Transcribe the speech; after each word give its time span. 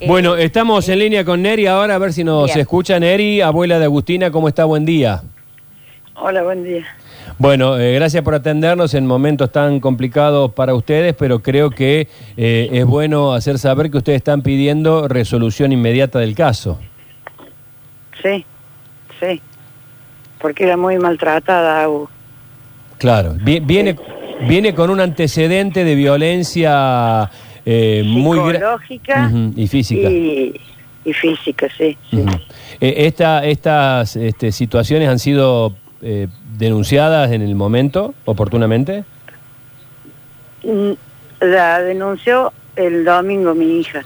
Eh, 0.00 0.06
Bueno, 0.06 0.36
estamos 0.36 0.88
en 0.88 0.98
línea 0.98 1.24
con 1.24 1.42
Neri 1.42 1.66
ahora, 1.66 1.94
a 1.96 1.98
ver 1.98 2.12
si 2.12 2.24
nos 2.24 2.46
Bien. 2.46 2.60
escucha 2.60 2.98
Neri, 3.00 3.40
abuela 3.40 3.78
de 3.78 3.84
Agustina, 3.86 4.30
¿cómo 4.30 4.48
está? 4.48 4.64
Buen 4.64 4.84
día. 4.84 5.22
Hola, 6.14 6.42
buen 6.42 6.64
día. 6.64 6.84
Bueno, 7.38 7.78
eh, 7.78 7.94
gracias 7.94 8.22
por 8.24 8.34
atendernos 8.34 8.94
en 8.94 9.06
momentos 9.06 9.52
tan 9.52 9.78
complicados 9.80 10.52
para 10.52 10.74
ustedes, 10.74 11.14
pero 11.14 11.40
creo 11.40 11.70
que 11.70 12.08
eh, 12.36 12.68
es 12.72 12.84
bueno 12.84 13.32
hacer 13.34 13.58
saber 13.58 13.90
que 13.90 13.98
ustedes 13.98 14.16
están 14.18 14.42
pidiendo 14.42 15.06
resolución 15.08 15.70
inmediata 15.72 16.18
del 16.18 16.34
caso. 16.34 16.78
Sí, 18.22 18.44
sí. 19.20 19.40
Porque 20.40 20.64
era 20.64 20.76
muy 20.76 20.98
maltratada. 20.98 21.86
Claro, 22.98 23.34
vi- 23.40 23.60
viene, 23.60 23.96
viene 24.48 24.74
con 24.74 24.90
un 24.90 25.00
antecedente 25.00 25.84
de 25.84 25.94
violencia 25.94 27.30
eh, 27.70 28.02
muy 28.06 28.38
Psicológica 28.38 29.26
Ujú, 29.26 29.52
y 29.56 29.66
física. 29.68 30.08
Y, 30.10 30.58
y 31.04 31.12
física, 31.12 31.68
sí. 31.76 31.96
Eh, 32.80 32.94
esta- 33.06 33.44
estas 33.44 34.16
este, 34.16 34.52
situaciones 34.52 35.06
han 35.08 35.18
sido 35.18 35.74
eh, 36.00 36.28
denunciadas 36.56 37.30
en 37.32 37.42
el 37.42 37.54
momento, 37.54 38.14
oportunamente. 38.24 39.04
Mm, 40.64 40.92
La 41.40 41.80
denunció 41.82 42.52
el 42.74 43.04
domingo 43.04 43.54
mi 43.54 43.78
hija, 43.80 44.04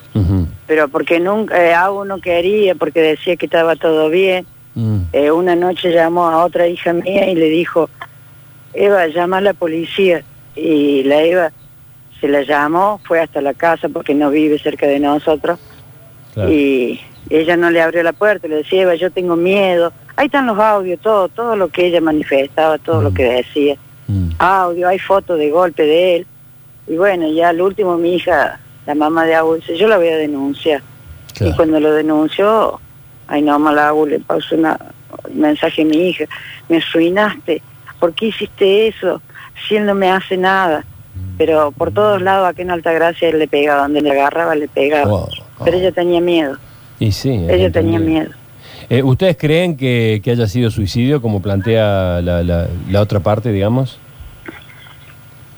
pero 0.66 0.88
porque 0.88 1.20
nunca, 1.20 1.62
eh, 1.62 1.72
Agu 1.74 2.05
no 2.05 2.19
quería, 2.20 2.74
porque 2.74 3.00
decía 3.00 3.36
que 3.36 3.47
estaba 3.47 3.77
todo 3.77 4.08
bien. 4.10 4.44
Mm. 4.74 5.02
Una 5.34 5.55
noche 5.55 5.92
llamó 5.92 6.27
a 6.27 6.44
otra 6.44 6.66
hija 6.66 6.92
mía 6.94 7.30
y 7.30 7.34
le 7.34 7.48
dijo, 7.50 7.88
Eva, 8.74 9.06
llama 9.08 9.38
a 9.38 9.41
la 9.42 9.52
policía. 9.55 10.22
Y 10.56 11.02
la 11.05 11.22
Eva 11.22 11.52
se 12.22 12.28
la 12.28 12.42
llamó, 12.42 13.00
fue 13.04 13.20
hasta 13.20 13.40
la 13.42 13.52
casa 13.52 13.88
porque 13.88 14.14
no 14.14 14.30
vive 14.30 14.56
cerca 14.60 14.86
de 14.86 15.00
nosotros. 15.00 15.58
Claro. 16.34 16.50
Y 16.52 17.00
ella 17.30 17.56
no 17.56 17.68
le 17.70 17.82
abrió 17.82 18.02
la 18.04 18.12
puerta, 18.12 18.46
le 18.46 18.56
decía, 18.56 18.82
Eva, 18.82 18.94
yo 18.94 19.10
tengo 19.10 19.34
miedo. 19.36 19.92
Ahí 20.14 20.27
están 20.27 20.47
los 20.47 20.56
audios, 20.58 21.00
todo, 21.00 21.28
todo 21.28 21.56
lo 21.56 21.66
que 21.69 21.86
ella 21.86 22.00
manifestaba, 22.00 22.78
todo 22.78 23.02
lo 23.02 23.10
Mm. 23.10 23.14
que 23.14 23.24
decía. 23.24 23.77
Mm. 24.06 24.28
Audio, 24.38 24.86
hay 24.88 24.98
fotos 25.00 25.36
de 25.36 25.50
golpe 25.50 25.82
de 25.82 26.16
él. 26.16 26.27
Y 26.86 26.97
bueno, 26.97 27.28
ya 27.32 27.48
al 27.48 27.60
último 27.60 27.97
mi 27.98 28.14
hija, 28.14 28.60
la 28.86 28.94
mamá 28.94 29.25
de 29.27 29.34
Agu, 29.34 29.56
dice, 29.56 29.77
yo 29.77 29.88
la 29.88 29.98
voy 29.98 30.08
a 30.08 30.16
denunciar. 30.16 30.80
Claro. 31.34 31.52
Y 31.52 31.56
cuando 31.56 31.80
lo 31.80 31.92
denunció, 31.92 32.80
ay 33.27 33.42
no, 33.42 33.58
la 33.72 33.88
Agu 33.88 34.06
le 34.06 34.20
pasó 34.20 34.54
una- 34.54 34.78
un 35.28 35.41
mensaje 35.41 35.82
a 35.82 35.84
mi 35.84 36.08
hija, 36.08 36.25
me 36.69 36.77
arruinaste, 36.78 37.62
¿por 37.98 38.14
qué 38.14 38.27
hiciste 38.27 38.86
eso? 38.88 39.20
Si 39.66 39.75
él 39.77 39.86
no 39.86 39.94
me 39.94 40.10
hace 40.10 40.36
nada. 40.36 40.84
Pero 41.38 41.72
por 41.72 41.92
todos 41.92 42.20
lados, 42.22 42.48
aquí 42.48 42.62
en 42.62 42.70
Altagracia, 42.70 43.28
él 43.28 43.38
le 43.38 43.48
pegaba, 43.48 43.83
donde 43.83 44.00
le 44.00 44.11
agarraba, 44.12 44.55
le 44.55 44.69
pegaba. 44.69 45.11
Oh, 45.12 45.28
oh. 45.58 45.64
Pero 45.64 45.77
ella 45.78 45.92
tenía 45.92 46.20
miedo, 46.20 46.56
Y 46.98 47.12
sí. 47.12 47.30
ella 47.48 47.70
tenía 47.70 47.98
miedo. 47.98 48.30
Eh, 48.91 49.02
¿Ustedes 49.02 49.36
creen 49.36 49.77
que, 49.77 50.20
que 50.22 50.33
haya 50.33 50.47
sido 50.47 50.70
suicidio, 50.70 51.22
como 51.22 51.41
plantea 51.41 52.20
la, 52.22 52.42
la- 52.42 52.69
la 52.91 53.00
otra 53.00 53.20
parte, 53.20 53.50
digamos? 53.53 53.98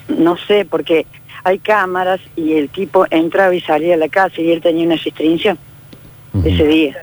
No 0.08 0.36
sé, 0.47 0.64
porque 0.69 1.06
hay 1.42 1.58
cámaras 1.58 2.20
y 2.36 2.52
el 2.55 2.69
tipo 2.69 3.06
entraba 3.11 3.55
y 3.55 3.61
salía 3.61 3.95
a 3.95 3.97
la 3.98 4.08
casa 4.08 4.41
y 4.41 4.50
él 4.52 4.61
tenía 4.61 4.86
una 4.86 4.97
restricción 4.97 5.58
ese 6.45 6.67
día. 6.67 6.97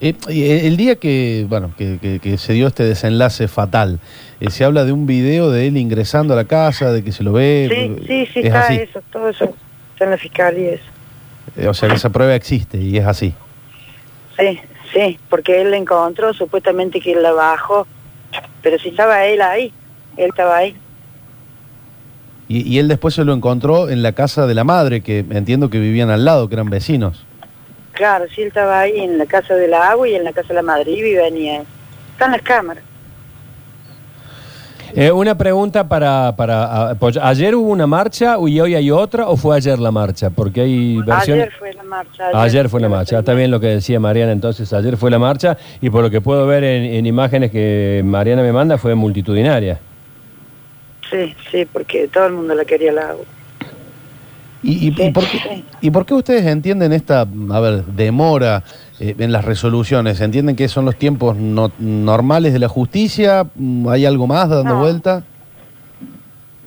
Eh, 0.00 0.14
eh, 0.28 0.62
el 0.64 0.76
día 0.76 0.96
que, 0.96 1.46
bueno, 1.48 1.72
que, 1.78 1.98
que- 2.00 2.18
que 2.18 2.36
se 2.38 2.52
dio 2.52 2.66
este 2.66 2.82
desenlace 2.84 3.48
fatal, 3.48 4.00
eh, 4.40 4.50
se 4.50 4.64
habla 4.64 4.84
de 4.84 4.92
un 4.92 5.06
video 5.06 5.50
de 5.50 5.66
él 5.68 5.76
ingresando 5.76 6.34
a 6.34 6.36
la 6.36 6.44
casa, 6.44 6.92
de 6.92 7.02
que 7.04 7.12
se 7.12 7.22
lo 7.22 7.32
ve. 7.32 7.68
Sí, 7.70 8.06
sí, 8.06 8.26
sí, 8.32 8.38
es 8.40 8.44
está 8.46 8.60
así. 8.64 8.74
eso, 8.74 9.00
todo 9.12 9.28
eso 9.28 9.44
está 9.92 10.04
en 10.04 10.10
la 10.10 10.18
fiscalía. 10.18 10.72
Eso. 10.72 10.84
Eh, 11.56 11.68
o 11.68 11.74
sea 11.74 11.88
que 11.88 11.94
esa 11.94 12.10
prueba 12.10 12.34
existe 12.34 12.78
y 12.78 12.96
es 12.98 13.06
así. 13.06 13.32
Sí, 14.38 14.58
sí, 14.92 15.18
porque 15.30 15.62
él 15.62 15.70
la 15.70 15.76
encontró, 15.76 16.34
supuestamente 16.34 17.00
que 17.00 17.12
él 17.12 17.22
la 17.22 17.32
bajó, 17.32 17.86
pero 18.62 18.78
si 18.80 18.88
estaba 18.88 19.24
él 19.26 19.40
ahí, 19.40 19.72
él 20.16 20.30
estaba 20.30 20.56
ahí. 20.56 20.74
Y, 22.48 22.68
y 22.68 22.78
él 22.78 22.88
después 22.88 23.14
se 23.14 23.24
lo 23.24 23.32
encontró 23.32 23.88
en 23.88 24.02
la 24.02 24.12
casa 24.12 24.46
de 24.46 24.54
la 24.54 24.64
madre, 24.64 25.00
que 25.00 25.20
entiendo 25.30 25.70
que 25.70 25.78
vivían 25.78 26.10
al 26.10 26.24
lado, 26.24 26.48
que 26.48 26.56
eran 26.56 26.68
vecinos. 26.68 27.24
Claro, 27.94 28.26
sí, 28.34 28.42
él 28.42 28.48
estaba 28.48 28.80
ahí 28.80 29.00
en 29.00 29.18
la 29.18 29.26
casa 29.26 29.54
de 29.54 29.68
la 29.68 29.90
agua 29.90 30.08
y 30.08 30.14
en 30.14 30.24
la 30.24 30.32
casa 30.32 30.48
de 30.48 30.54
la 30.54 30.62
madre, 30.62 30.90
y 30.90 31.14
venía. 31.14 31.62
Están 32.12 32.32
las 32.32 32.42
cámaras. 32.42 32.82
Eh, 34.96 35.10
una 35.10 35.36
pregunta 35.36 35.88
para, 35.88 36.36
para 36.36 36.94
pues, 37.00 37.16
¿Ayer 37.16 37.56
hubo 37.56 37.68
una 37.68 37.86
marcha 37.86 38.36
y 38.46 38.60
hoy 38.60 38.76
hay 38.76 38.92
otra 38.92 39.28
o 39.28 39.36
fue 39.36 39.56
ayer 39.56 39.76
la 39.80 39.90
marcha? 39.90 40.30
Porque 40.30 40.60
hay 40.60 40.98
versiones... 40.98 41.46
Ayer 41.46 41.52
fue 41.58 41.72
la 41.72 41.82
marcha. 41.82 42.30
Ayer 42.32 42.68
fue 42.68 42.80
la 42.80 42.88
marcha, 42.88 43.18
está 43.18 43.34
bien 43.34 43.50
lo 43.50 43.58
que 43.58 43.66
decía 43.66 43.98
Mariana 43.98 44.30
entonces, 44.30 44.72
ayer 44.72 44.96
fue 44.96 45.10
la 45.10 45.18
marcha 45.18 45.56
y 45.80 45.90
por 45.90 46.02
lo 46.04 46.10
que 46.10 46.20
puedo 46.20 46.46
ver 46.46 46.62
en, 46.62 46.84
en 46.84 47.06
imágenes 47.06 47.50
que 47.50 48.02
Mariana 48.04 48.42
me 48.42 48.52
manda 48.52 48.78
fue 48.78 48.94
multitudinaria. 48.94 49.80
Sí, 51.10 51.34
sí, 51.50 51.66
porque 51.72 52.06
todo 52.06 52.26
el 52.26 52.34
mundo 52.34 52.54
la 52.54 52.64
quería 52.64 52.92
la 52.92 53.08
agua. 53.10 53.24
¿Y, 54.64 54.88
y- 54.88 55.10
por 55.12 55.24
qué. 55.28 55.64
¿Y 55.80 55.90
por 55.90 56.06
qué 56.06 56.14
ustedes 56.14 56.46
entienden 56.46 56.92
esta, 56.92 57.20
a 57.20 57.60
ver, 57.60 57.84
demora 57.84 58.62
eh, 58.98 59.14
en 59.18 59.30
las 59.32 59.44
resoluciones? 59.44 60.20
¿Entienden 60.20 60.56
que 60.56 60.68
son 60.68 60.84
los 60.86 60.96
tiempos 60.96 61.36
no- 61.36 61.70
normales 61.78 62.52
de 62.54 62.58
la 62.58 62.68
justicia? 62.68 63.46
Mm, 63.54 63.88
¿Hay 63.88 64.06
algo 64.06 64.26
más 64.26 64.48
dando 64.48 64.74
No. 64.74 64.80
vuelta? 64.80 65.22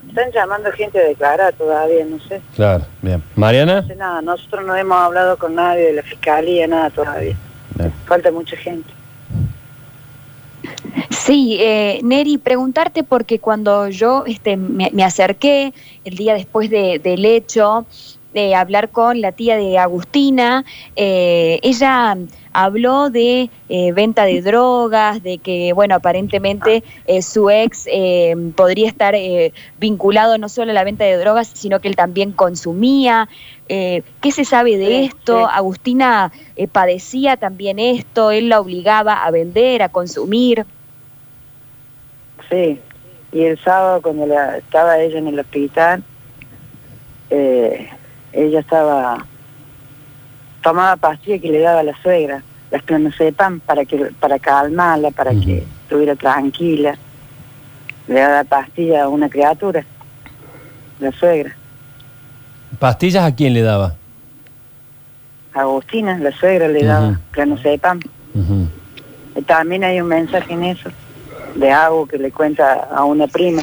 Están 0.07 0.31
llamando 0.31 0.72
gente 0.72 1.00
a 1.00 1.03
declarar 1.03 1.53
todavía, 1.53 2.06
no 2.06 2.19
sé. 2.28 2.41
Claro, 2.56 2.86
bien. 3.02 3.22
Mariana, 3.36 3.81
No 3.81 3.88
sé 3.88 3.96
nada, 3.96 4.22
nosotros 4.22 4.66
no 4.66 4.75
hemos 4.75 4.97
hablado 4.97 5.38
con 5.38 5.53
nadie 5.56 5.86
de 5.88 5.94
la 5.94 6.03
fiscalía, 6.03 6.68
nada 6.68 6.90
todavía. 6.90 7.36
Bien. 7.75 7.94
Falta 8.06 8.31
mucha 8.31 8.56
gente. 8.57 8.90
Sí, 11.27 11.57
eh, 11.59 11.99
Neri, 12.03 12.38
preguntarte 12.38 13.03
porque 13.03 13.39
cuando 13.39 13.89
yo 13.89 14.23
este, 14.25 14.55
me, 14.55 14.89
me 14.93 15.03
acerqué 15.03 15.73
el 16.05 16.15
día 16.15 16.33
después 16.33 16.69
de- 16.69 16.99
del 16.99 17.25
hecho, 17.25 17.85
de 18.33 18.53
hablar 18.55 18.89
con 18.91 19.19
la 19.19 19.31
tía 19.31 19.57
de 19.57 19.77
Agustina, 19.79 20.63
eh, 20.95 21.59
ella 21.63 22.15
habló 22.53 23.09
de 23.09 23.49
eh, 23.67 23.91
venta 23.93 24.25
de 24.25 24.41
drogas, 24.41 25.23
de 25.23 25.39
que, 25.39 25.73
bueno, 25.73 25.95
aparentemente 25.95 26.83
eh, 27.07 27.21
su 27.23 27.49
ex 27.49 27.88
eh, 27.91 28.35
podría 28.55 28.88
estar 28.88 29.15
eh, 29.15 29.53
vinculado 29.79 30.38
no 30.38 30.49
solo 30.49 30.71
a 30.71 30.73
la 30.75 30.83
venta 30.83 31.03
de 31.03 31.17
drogas, 31.17 31.49
sino 31.53 31.79
que 31.79 31.88
él 31.88 31.95
también 31.95 32.31
consumía. 32.31 33.27
Eh, 33.69 34.03
¿Qué 34.21 34.31
se 34.31 34.45
sabe 34.45 34.77
de 34.77 35.05
esto? 35.05 35.47
Agustina 35.47 36.31
eh, 36.55 36.67
padecía 36.67 37.38
también 37.38 37.79
esto, 37.79 38.31
él 38.31 38.49
la 38.49 38.59
obligaba 38.59 39.25
a 39.25 39.31
vender, 39.31 39.81
a 39.81 39.89
consumir. 39.89 40.65
Sí, 42.50 42.80
y 43.31 43.44
el 43.44 43.59
sábado 43.59 44.02
cuando 44.02 44.25
la, 44.25 44.58
estaba 44.58 45.00
ella 45.00 45.19
en 45.19 45.28
el 45.28 45.40
hospital, 45.40 46.03
eh, 47.30 47.90
ella 48.31 48.59
estaba, 48.59 49.25
tomaba 50.62 50.96
pastillas 50.96 51.41
que 51.41 51.52
le 51.52 51.59
daba 51.59 51.84
la 51.84 51.96
suegra, 52.02 52.41
las 52.72 52.84
clonazepam, 52.84 53.59
para 53.59 53.86
que 53.86 53.97
para 54.19 54.40
calmarla, 54.40 55.12
para 55.12 55.31
que 55.31 55.66
estuviera 55.84 56.16
tranquila. 56.16 56.97
Le 58.07 58.19
daba 58.22 58.44
pastilla 58.46 59.03
a 59.03 59.09
una 59.09 59.30
criatura, 59.30 59.84
la 61.00 61.12
suegra. 61.12 61.53
¿pastillas 62.80 63.25
a 63.25 63.36
quién 63.36 63.53
le 63.53 63.62
daba? 63.62 63.96
A 65.53 65.62
Agustina, 65.62 66.18
la 66.19 66.31
suegra, 66.31 66.68
le 66.68 66.86
daba 66.86 67.09
Ujú. 67.09 67.18
clonazepam. 67.31 68.00
Ujú. 68.34 68.68
Y 69.36 69.41
También 69.41 69.84
hay 69.84 70.00
un 70.00 70.07
mensaje 70.07 70.53
en 70.53 70.63
eso, 70.63 70.90
de 71.57 71.72
algo 71.72 72.07
que 72.07 72.18
le 72.18 72.31
cuenta 72.31 72.88
a 72.91 73.03
una 73.03 73.28
prima. 73.28 73.62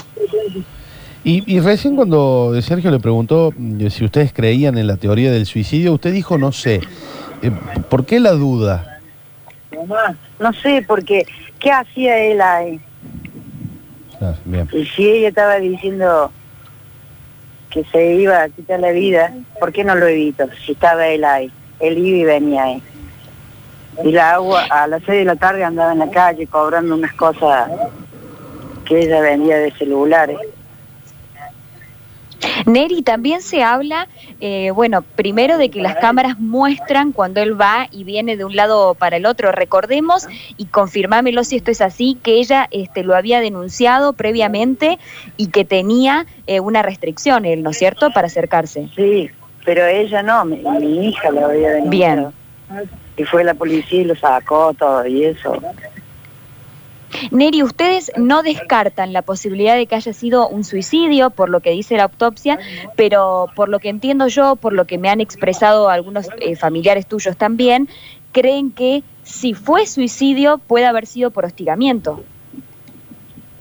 Y, 1.23 1.43
y 1.53 1.61
recién 1.61 1.97
cuando 1.97 2.53
Sergio 2.61 2.91
le 2.91 3.01
preguntó 3.01 3.53
mm, 3.57 3.87
si 3.89 4.05
ustedes 4.05 4.33
creían 4.33 4.77
en 4.77 4.87
la 4.87 4.97
teoría 4.97 5.33
del 5.33 5.47
suicidio, 5.47 5.95
usted 5.95 6.13
dijo 6.13 6.37
no 6.37 6.53
sé. 6.53 6.81
Eh, 7.43 7.51
¿Por 7.89 8.05
qué 8.05 8.21
la 8.21 8.33
duda? 8.33 9.01
No 10.39 10.53
sé, 10.53 10.85
porque 10.87 11.27
¿qué 11.59 11.71
hacía 11.71 12.19
él 12.19 12.41
ahí? 12.41 12.81
Bien. 14.45 14.69
Y 14.73 14.87
si 14.87 15.07
ella 15.07 15.29
estaba 15.29 15.57
diciendo 15.57 16.33
que 17.71 17.85
se 17.85 18.15
iba 18.15 18.43
a 18.43 18.49
quitar 18.49 18.81
la 18.81 18.93
vida, 18.93 19.35
¿por 19.61 19.73
qué 19.73 19.85
no 19.85 19.95
lo 19.95 20.07
evitó? 20.07 20.47
Si 20.65 20.73
estaba 20.73 21.07
él 21.09 21.25
ahí, 21.25 21.51
él 21.81 21.99
iba 21.99 22.19
y 22.19 22.25
venía 22.25 22.65
ahí. 22.65 22.83
Y 24.03 24.13
la 24.13 24.35
agua 24.35 24.65
a 24.71 24.87
las 24.87 25.03
seis 25.05 25.19
de 25.21 25.25
la 25.25 25.37
tarde 25.37 25.63
andaba 25.63 25.93
en 25.93 26.01
la 26.01 26.11
calle 26.11 26.47
cobrando 26.47 26.95
unas 26.95 27.13
cosas 27.15 27.71
que 28.85 29.03
ella 29.03 29.21
vendía 29.21 29.59
de 29.59 29.71
celulares. 29.73 30.39
Neri, 32.67 33.03
también 33.03 33.43
se 33.43 33.63
habla, 33.63 34.09
eh, 34.41 34.71
bueno, 34.71 35.03
primero 35.03 35.59
de 35.59 35.71
que 35.71 35.81
las 35.81 35.97
cámaras 35.97 36.39
muestran 36.39 37.13
cuando 37.13 37.41
él 37.41 37.59
va 37.59 37.89
y 37.91 38.05
viene 38.05 38.37
de 38.37 38.45
un 38.45 38.55
lado 38.57 38.95
para 38.95 39.17
el 39.17 39.27
otro. 39.27 39.53
Recordemos, 39.53 40.27
y 40.57 40.67
confirmámelo 40.67 41.45
si 41.45 41.57
esto 41.57 41.71
es 41.71 41.81
así, 41.81 42.19
que 42.23 42.35
ella 42.35 42.69
este, 42.71 43.03
lo 43.03 43.17
había 43.17 43.41
denunciado 43.41 44.13
previamente 44.13 44.99
y 45.37 45.49
que 45.49 45.65
tenía 45.65 46.27
eh, 46.47 46.61
una 46.61 46.83
restricción, 46.83 47.45
él, 47.45 47.63
¿no 47.63 47.71
es 47.71 47.79
cierto?, 47.79 48.11
para 48.13 48.27
acercarse. 48.27 48.89
Sí, 48.95 49.31
Pero 49.65 49.87
ella 49.87 50.23
no, 50.23 50.45
mi, 50.45 50.57
mi 50.57 51.09
hija 51.09 51.31
lo 51.31 51.47
había 51.47 51.71
denunciado. 51.71 52.33
Y 53.17 53.25
fue 53.25 53.45
la 53.45 53.55
policía 53.55 54.01
y 54.01 54.05
lo 54.05 54.17
sacó 54.17 54.75
todo 54.75 55.07
y 55.07 55.25
eso. 55.25 55.61
Neri, 57.31 57.63
ustedes 57.63 58.13
no 58.17 58.43
descartan 58.43 59.13
la 59.13 59.23
posibilidad 59.23 59.77
de 59.77 59.87
que 59.87 59.95
haya 59.95 60.13
sido 60.13 60.49
un 60.49 60.65
suicidio, 60.65 61.31
por 61.31 61.49
lo 61.49 61.61
que 61.61 61.71
dice 61.71 61.97
la 61.97 62.05
autopsia, 62.05 62.59
pero 62.97 63.49
por 63.55 63.69
lo 63.69 63.79
que 63.79 63.89
entiendo 63.89 64.27
yo, 64.29 64.57
por 64.57 64.73
lo 64.73 64.87
que 64.87 64.99
me 64.99 65.09
han 65.09 65.21
expresado 65.21 65.89
algunos 65.89 66.29
eh, 66.41 66.57
familiares 66.57 67.07
tuyos 67.07 67.37
también, 67.37 67.89
creen 68.33 68.73
que 68.73 69.03
si 69.23 69.55
fue 69.55 69.87
suicidio 69.87 70.59
puede 70.59 70.87
haber 70.87 71.07
sido 71.07 71.31
por 71.31 71.45
hostigamiento. 71.45 72.23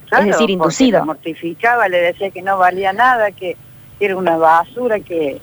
Claro, 0.09 0.25
es 0.25 0.31
decir, 0.31 0.49
inducido. 0.49 0.99
la 0.99 1.05
mortificaba, 1.05 1.87
le 1.87 1.97
decía 1.97 2.29
que 2.29 2.41
no 2.41 2.57
valía 2.57 2.93
nada, 2.93 3.31
que 3.31 3.55
era 3.99 4.15
una 4.15 4.37
basura, 4.37 4.99
que... 4.99 5.39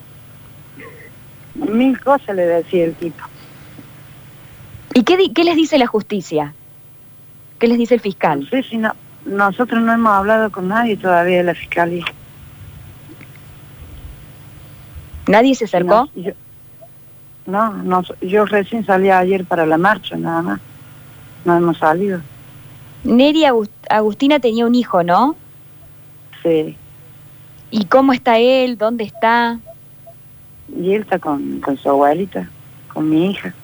Mil 1.54 2.00
cosas 2.00 2.36
le 2.36 2.46
decía 2.46 2.84
el 2.84 2.94
tipo. 2.94 3.24
¿Y 4.94 5.02
qué, 5.04 5.16
di- 5.16 5.32
qué 5.32 5.44
les 5.44 5.56
dice 5.56 5.78
la 5.78 5.87
justicia? 5.87 6.54
¿Qué 7.58 7.69
les 7.69 7.78
dice 7.78 7.94
el 7.94 8.00
fiscal? 8.00 8.40
No 8.40 8.46
sé 8.46 8.62
si 8.62 8.76
no, 8.76 8.92
nosotros 9.25 9.82
no 9.82 9.92
hemos 9.92 10.12
hablado 10.12 10.50
con 10.50 10.69
nadie 10.69 10.96
todavía 10.96 11.38
de 11.38 11.44
la 11.44 11.54
fiscalía. 11.54 12.04
¿Nadie 15.28 15.54
se 15.54 15.66
acercó? 15.66 16.08
No, 16.14 16.22
yo, 16.22 16.32
no, 17.46 17.72
no, 17.75 18.02
yo 18.20 18.46
recién 18.46 18.84
salí 18.84 19.10
ayer 19.10 19.44
para 19.44 19.66
la 19.66 19.78
marcha, 19.78 20.16
nada 20.16 20.42
más. 20.42 20.60
No 21.44 21.56
hemos 21.56 21.78
salido. 21.78 22.20
Neri 23.04 23.44
Agus- 23.44 23.70
Agustina 23.88 24.40
tenía 24.40 24.66
un 24.66 24.75
hijo, 24.75 25.02
¿no? 25.02 25.37
Sí. 26.42 26.76
¿Y 27.70 27.84
cómo 27.84 28.12
está 28.12 28.38
él? 28.38 28.76
¿Dónde 28.76 29.04
está? 29.04 29.58
Y 30.76 30.94
él 30.94 31.02
está 31.02 31.19
con, 31.19 31.60
con 31.60 31.76
su 31.76 31.88
abuelita, 31.88 32.48
con 32.92 33.08
mi 33.08 33.31
hija. 33.31 33.54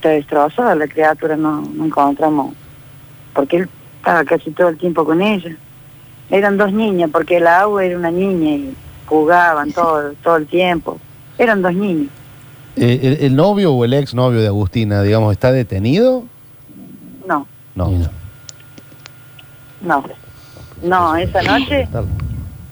Está 0.00 0.08
destrozada 0.08 0.74
la 0.74 0.88
criatura, 0.88 1.36
no, 1.36 1.60
no 1.60 1.84
encontramos. 1.84 2.54
Porque 3.34 3.58
él 3.58 3.68
estaba 3.98 4.24
casi 4.24 4.50
todo 4.50 4.68
el 4.70 4.78
tiempo 4.78 5.04
con 5.04 5.20
ella. 5.20 5.54
Eran 6.30 6.56
dos 6.56 6.72
niñas, 6.72 7.10
porque 7.12 7.36
el 7.36 7.46
agua 7.46 7.84
era 7.84 7.98
una 7.98 8.10
niña 8.10 8.50
y 8.50 8.74
jugaban 9.04 9.72
todo, 9.74 10.14
todo 10.24 10.36
el 10.36 10.46
tiempo. 10.46 10.98
Eran 11.36 11.60
dos 11.60 11.74
niños. 11.74 12.08
Eh, 12.76 12.98
el, 13.02 13.26
el 13.26 13.36
novio 13.36 13.74
o 13.74 13.84
el 13.84 13.92
ex 13.92 14.14
novio 14.14 14.40
de 14.40 14.46
Agustina, 14.46 15.02
digamos, 15.02 15.32
está 15.32 15.52
detenido? 15.52 16.24
No, 17.26 17.46
No. 17.74 17.90
No. 17.90 18.08
no. 19.82 20.04
No, 20.82 21.14
esa 21.16 21.42
noche 21.42 21.86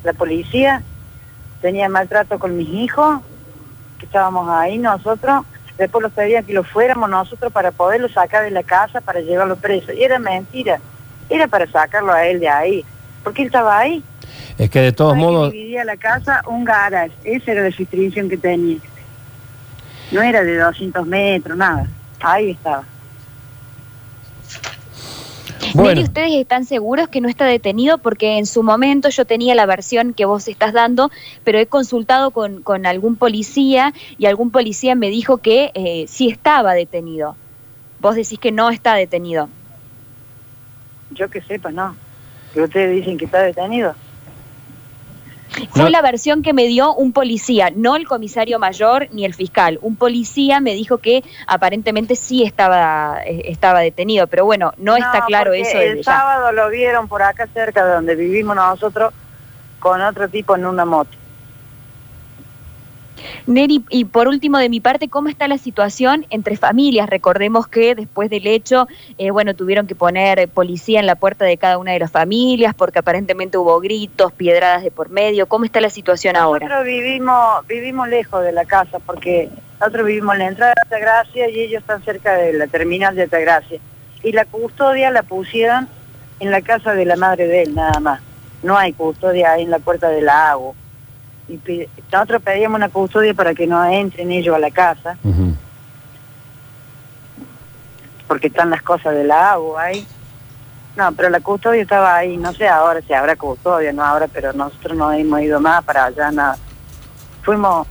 la 0.03 0.15
policía 0.15 0.83
tenía 1.61 1.91
maltrato 1.91 2.39
con 2.39 2.57
mis 2.57 2.71
hijos, 2.71 3.21
que 3.99 4.07
estábamos 4.07 4.49
ahí 4.49 4.79
nosotros, 4.79 5.45
después 5.79 6.03
los 6.03 6.13
pedían 6.13 6.45
que 6.45 6.53
lo 6.53 6.65
fuéramos 6.65 7.09
nosotros 7.09 7.53
para 7.53 7.71
poderlo 7.71 8.09
sacar 8.09 8.45
de 8.45 8.51
la 8.51 8.63
casa, 8.63 9.01
para 9.01 9.21
llevarlo 9.21 9.57
preso. 9.57 9.93
Y 9.93 10.03
era 10.03 10.19
mentira, 10.19 10.81
era 11.31 11.47
para 11.47 11.67
sacarlo 11.71 12.13
a 12.13 12.27
él 12.27 12.41
de 12.41 12.49
ahí, 12.49 12.85
porque 13.23 13.43
él 13.43 13.47
estaba 13.47 13.79
ahí. 13.79 14.03
Es 14.59 14.69
que 14.71 14.81
de 14.81 14.93
todos 14.93 15.15
que 15.15 15.21
modos, 15.21 15.53
dividía 15.53 15.85
la 15.85 15.97
casa 15.97 16.43
un 16.47 16.65
garage, 16.65 17.13
esa 17.25 17.53
era 17.53 17.63
la 17.63 17.71
restricción 17.71 18.29
que 18.29 18.37
tenía. 18.37 18.79
No 20.11 20.23
era 20.23 20.43
de 20.43 20.59
200 20.59 21.07
metros, 21.07 21.57
nada, 21.57 21.87
ahí 22.21 22.51
estaba. 22.51 22.85
Bueno. 25.83 26.01
¿ustedes 26.03 26.33
están 26.33 26.65
seguros 26.65 27.09
que 27.09 27.21
no 27.21 27.29
está 27.29 27.45
detenido? 27.45 27.99
Porque 27.99 28.39
en 28.39 28.47
su 28.47 28.63
momento 28.63 29.09
yo 29.11 29.25
tenía 29.25 29.55
la 29.55 29.67
versión 29.67 30.13
que 30.13 30.25
vos 30.25 30.49
estás 30.49 30.73
dando, 30.73 31.11
pero 31.45 31.59
he 31.59 31.67
consultado 31.67 32.31
con, 32.31 32.63
con 32.63 32.87
algún 32.87 33.17
policía 33.17 33.93
y 34.19 34.27
algún 34.27 34.51
policía 34.51 34.95
me 34.95 35.09
dijo 35.11 35.39
que 35.39 35.71
eh, 35.75 36.07
sí 36.09 36.29
estaba 36.29 36.75
detenido. 36.75 37.37
Vos 38.01 38.17
decís 38.17 38.39
que 38.39 38.53
no 38.53 38.71
está 38.71 38.95
detenido. 38.95 39.49
Yo 41.11 41.31
que 41.31 41.41
sepa, 41.43 41.71
no. 41.71 41.97
Que 42.55 42.63
ustedes 42.63 42.97
dicen 42.97 43.19
que 43.19 43.25
está 43.27 43.43
detenido. 43.43 43.95
Fue 45.71 45.85
No. 45.85 45.89
la 45.91 46.03
versión 46.03 46.43
que 46.43 46.53
me 46.53 46.67
dio 46.67 46.95
un 46.95 47.13
policía, 47.13 47.71
no 47.75 47.97
el 47.97 48.07
comisario 48.07 48.59
mayor 48.59 49.09
ni 49.13 49.25
el 49.25 49.35
fiscal. 49.35 49.79
Un 49.83 49.97
policía 49.97 50.61
me 50.61 50.75
dijo 50.75 50.99
que 50.99 51.25
aparentemente 51.47 52.17
sí 52.17 52.43
estaba, 52.45 53.21
eh, 53.25 53.43
estaba 53.47 53.81
detenido, 53.81 54.27
pero 54.27 54.45
bueno, 54.45 54.73
no, 54.77 54.97
está 54.97 55.25
claro 55.27 55.53
eso 55.53 55.79
El 55.79 55.99
ya. 55.99 56.03
sábado 56.05 56.53
lo 56.53 56.69
vieron 56.71 57.09
por 57.09 57.23
acá 57.23 57.47
cerca 57.53 57.85
de 57.85 57.95
donde 57.95 58.15
vivimos 58.15 58.57
nosotros 58.57 59.13
con 59.79 60.01
otro 60.03 60.29
tipo 60.29 60.55
en 60.57 60.67
una 60.67 60.85
moto. 60.85 61.11
Neri, 63.49 63.83
y 63.89 64.05
por 64.05 64.29
último 64.29 64.59
de 64.59 64.69
mi 64.69 64.79
parte, 64.79 65.09
¿cómo 65.09 65.31
está 65.31 65.49
la 65.49 65.57
situación 65.57 66.27
entre 66.29 66.59
familias? 66.59 67.09
Recordemos 67.09 67.67
que 67.67 67.95
después 67.95 68.29
del 68.29 68.47
hecho, 68.47 68.87
eh, 69.17 69.31
bueno, 69.31 69.55
tuvieron 69.55 69.87
que 69.87 69.95
poner 69.95 70.49
policía 70.49 71.01
en 71.01 71.07
la 71.07 71.15
puerta 71.15 71.47
de 71.47 71.57
cada 71.57 71.79
una 71.79 71.93
de 71.93 71.99
las 71.99 72.11
familias 72.11 72.75
porque 72.75 72.99
aparentemente 72.99 73.57
hubo 73.57 73.81
gritos, 73.81 74.33
piedradas 74.33 74.83
de 74.83 74.91
por 74.91 75.09
medio. 75.09 75.47
¿Cómo 75.47 75.65
está 75.65 75.81
la 75.81 75.89
situación 75.89 76.37
ahora? 76.37 76.67
Nosotros 76.67 76.85
vivimos 76.85 77.67
vivimos 77.67 78.07
lejos 78.09 78.45
de 78.45 78.53
la 78.53 78.67
casa 78.67 78.99
porque 78.99 79.49
nosotros 79.81 80.07
vivimos 80.07 80.35
en 80.35 80.41
la 80.41 80.49
entrada 80.49 80.75
de 80.75 80.83
Altagracia 80.83 81.49
y 81.49 81.61
ellos 81.61 81.81
están 81.81 82.05
cerca 82.05 82.35
de 82.35 82.53
la 82.53 82.67
terminal 82.67 83.17
de 83.17 83.23
Altagracia. 83.23 83.81
Y 84.23 84.33
la 84.33 84.45
custodia 84.45 85.11
la 85.11 85.23
pusieron 85.23 85.89
en 86.41 86.51
la 86.51 86.61
casa 86.61 86.93
de 86.93 87.07
la 87.07 87.17
madre 87.17 87.47
de 87.47 87.63
él, 87.63 87.75
nada 87.75 87.99
más. 87.99 88.21
No 88.63 88.77
hay 88.77 88.93
custodia 88.93 89.53
ahí 89.53 89.63
en 89.63 89.71
la 89.71 89.79
puerta 89.79 90.11
del 90.11 90.27
lago. 90.27 90.75
Y 91.49 91.59
nosotros 92.13 92.43
pedíamos 92.43 92.77
una 92.77 92.89
custodia 92.91 93.33
para 93.33 93.55
que 93.55 93.67
no 93.67 93.83
entren 93.85 94.31
ellos 94.31 94.55
a 94.55 94.59
la 94.59 94.71
casa, 94.71 95.17
porque 98.27 98.49
están 98.49 98.71
las 98.71 98.83
cosas 98.83 99.15
del 99.15 99.29
lago 99.29 99.79
ahí. 99.79 100.07
No, 100.97 101.13
pero 101.13 101.31
la 101.31 101.41
custodia 101.41 101.83
estaba 101.83 102.17
ahí, 102.17 102.37
no 102.37 102.53
sé 102.53 102.69
ahora 102.69 103.01
si 103.01 103.13
habrá 103.13 103.37
custodia, 103.37 103.93
no 103.93 104.03
habrá, 104.03 104.27
pero 104.27 104.53
nosotros 104.53 104.97
no 104.97 105.13
hemos 105.13 105.41
ido 105.41 105.61
más 105.61 105.85
para 105.85 106.07
allá, 106.07 106.31
nada. 106.33 106.59
Fuimos, 107.43 107.87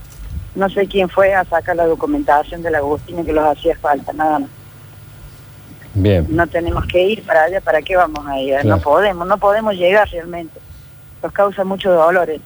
no 0.55 0.69
sé 0.69 0.87
quién 0.87 1.07
fue 1.09 1.33
a 1.33 1.45
sacar 1.45 1.75
la 1.77 1.85
documentación 1.85 2.61
de 2.61 2.69
la 2.69 2.79
Agustina 2.79 3.23
que 3.23 3.31
los 3.33 3.45
hacía 3.45 3.77
falta, 3.77 4.11
nada 4.13 4.39
más. 4.39 4.49
bien. 5.93 6.27
No 6.29 6.45
tenemos 6.47 6.85
que 6.85 7.01
ir 7.01 7.23
para 7.25 7.43
allá, 7.43 7.61
¿para 7.61 7.81
qué 7.81 7.95
vamos 7.95 8.27
a 8.27 8.37
ir? 8.39 8.59
Claro. 8.59 8.67
No 8.67 8.81
podemos, 8.81 9.27
no 9.27 9.37
podemos 9.37 9.73
llegar 9.73 10.07
realmente. 10.09 10.59
Nos 11.23 11.31
causa 11.31 11.63
muchos 11.63 11.95
dolores. 11.95 12.41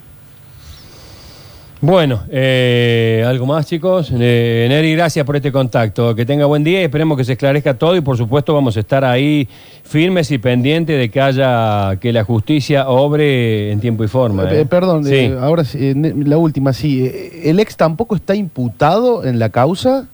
Bueno, 1.84 2.22
eh, 2.30 3.26
¿algo 3.28 3.48
más, 3.48 3.66
chicos? 3.66 4.12
Eh, 4.14 4.68
Neri, 4.70 4.94
gracias 4.96 5.26
por 5.26 5.36
este 5.36 5.52
contacto. 5.52 6.14
Que 6.14 6.28
tenga 6.28 6.46
buen 6.46 6.64
día 6.64 6.80
y 6.82 6.84
esperemos 6.84 7.18
que 7.18 7.24
se 7.24 7.32
esclarezca 7.34 7.74
todo 7.74 7.96
y, 7.96 8.02
por 8.02 8.18
supuesto, 8.18 8.54
vamos 8.54 8.78
a 8.78 8.82
estar 8.82 9.04
ahí 9.04 9.50
firmes 9.84 10.30
y 10.30 10.38
pendientes 10.38 10.96
de 11.00 11.10
que 11.10 11.20
haya, 11.20 11.96
que 12.00 12.14
la 12.14 12.24
justicia 12.24 12.88
obre 12.88 13.72
en 13.72 13.80
tiempo 13.80 14.04
y 14.04 14.08
forma. 14.08 14.44
Eh, 14.44 14.62
¿eh? 14.62 14.66
perdón, 14.68 15.06
Sí. 15.06 15.16
eh, 15.16 15.38
ahora 15.42 15.64
sí, 15.64 15.80
eh, 15.82 16.14
la 16.24 16.38
última, 16.38 16.72
sí. 16.72 17.12
¿El 17.44 17.60
ex 17.60 17.76
tampoco 17.76 18.16
está 18.16 18.36
imputado 18.36 19.26
en 19.26 19.40
la 19.40 19.50
causa? 19.50 20.08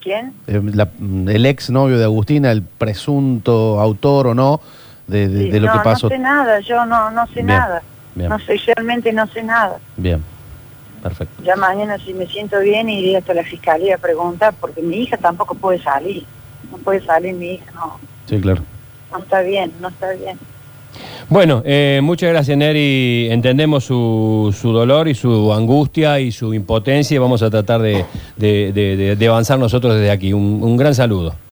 ¿Quién? 0.00 0.34
Eh, 0.46 0.60
la- 0.74 0.88
el 1.32 1.46
ex 1.46 1.70
novio 1.70 1.96
de 1.98 2.04
Agustina, 2.04 2.50
el 2.52 2.62
presunto 2.62 3.80
autor 3.80 4.26
o 4.28 4.34
no 4.34 4.60
de, 5.06 5.26
de- 5.28 5.44
Sí, 5.44 5.50
de 5.50 5.60
lo 5.60 5.68
no, 5.68 5.72
que 5.72 5.78
pasó. 5.80 6.06
No 6.10 6.14
sé 6.16 6.18
nada, 6.18 6.60
yo 6.60 6.84
no, 6.84 7.10
no 7.10 7.26
sé 7.28 7.32
Bien, 7.36 7.46
nada. 7.46 7.82
Bien. 8.14 8.28
No 8.30 8.38
sé, 8.38 8.58
realmente 8.76 9.12
no 9.12 9.26
sé 9.28 9.42
nada. 9.42 9.78
Bien, 9.96 10.22
perfecto. 11.02 11.42
Ya 11.42 11.56
mañana 11.56 11.98
si 11.98 12.12
me 12.14 12.26
siento 12.26 12.58
bien 12.60 12.88
iré 12.88 13.16
hasta 13.16 13.34
la 13.34 13.42
fiscalía 13.44 13.94
a 13.96 13.98
preguntar, 13.98 14.54
porque 14.60 14.82
mi 14.82 14.96
hija 14.98 15.16
tampoco 15.16 15.54
puede 15.54 15.82
salir. 15.82 16.24
No 16.70 16.78
puede 16.78 17.00
salir 17.04 17.34
mi 17.34 17.54
hija, 17.54 17.70
no. 17.74 17.98
Sí, 18.26 18.40
claro. 18.40 18.62
No 19.10 19.18
está 19.18 19.40
bien, 19.42 19.72
no 19.80 19.88
está 19.88 20.12
bien. 20.12 20.38
Bueno, 21.28 21.62
eh, 21.64 22.00
muchas 22.02 22.30
gracias, 22.30 22.56
Neri. 22.58 23.28
Entendemos 23.30 23.84
su, 23.84 24.54
su 24.58 24.72
dolor 24.72 25.06
y 25.08 25.14
su 25.14 25.52
angustia 25.52 26.18
y 26.20 26.32
su 26.32 26.52
impotencia 26.52 27.14
y 27.14 27.18
vamos 27.18 27.42
a 27.42 27.50
tratar 27.50 27.80
de, 27.80 28.04
de- 28.36 28.72
de- 28.72 28.96
de- 28.96 29.16
de 29.16 29.28
avanzar 29.28 29.58
nosotros 29.58 29.94
desde 29.94 30.10
aquí. 30.10 30.32
Un, 30.32 30.60
un 30.62 30.76
gran 30.76 30.94
saludo. 30.94 31.34